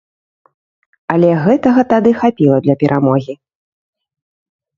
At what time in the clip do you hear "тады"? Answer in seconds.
1.91-2.11